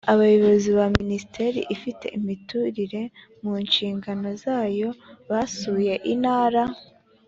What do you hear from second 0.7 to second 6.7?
ba minisiteri ifite imiturire mu nshingano zayo basuye intara